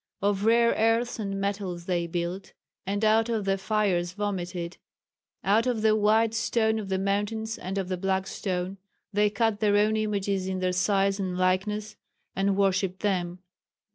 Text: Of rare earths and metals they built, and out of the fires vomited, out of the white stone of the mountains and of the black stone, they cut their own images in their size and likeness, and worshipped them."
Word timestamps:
Of 0.19 0.45
rare 0.45 0.71
earths 0.71 1.19
and 1.19 1.39
metals 1.39 1.85
they 1.85 2.07
built, 2.07 2.53
and 2.87 3.05
out 3.05 3.29
of 3.29 3.45
the 3.45 3.55
fires 3.59 4.13
vomited, 4.13 4.77
out 5.43 5.67
of 5.67 5.83
the 5.83 5.95
white 5.95 6.33
stone 6.33 6.79
of 6.79 6.89
the 6.89 6.97
mountains 6.97 7.55
and 7.59 7.77
of 7.77 7.87
the 7.87 7.97
black 7.97 8.25
stone, 8.25 8.79
they 9.13 9.29
cut 9.29 9.59
their 9.59 9.77
own 9.77 9.95
images 9.95 10.47
in 10.47 10.57
their 10.57 10.73
size 10.73 11.19
and 11.19 11.37
likeness, 11.37 11.97
and 12.35 12.57
worshipped 12.57 13.01
them." 13.01 13.41